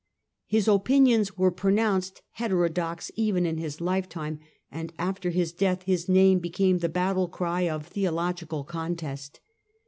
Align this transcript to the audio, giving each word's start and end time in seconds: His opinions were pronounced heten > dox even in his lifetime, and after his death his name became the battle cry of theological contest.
His 0.47 0.67
opinions 0.67 1.37
were 1.37 1.51
pronounced 1.51 2.23
heten 2.39 2.73
> 2.73 2.73
dox 2.73 3.11
even 3.13 3.45
in 3.45 3.59
his 3.59 3.79
lifetime, 3.79 4.39
and 4.71 4.91
after 4.97 5.29
his 5.29 5.53
death 5.53 5.83
his 5.83 6.09
name 6.09 6.39
became 6.39 6.79
the 6.79 6.89
battle 6.89 7.27
cry 7.27 7.69
of 7.69 7.85
theological 7.85 8.63
contest. 8.63 9.41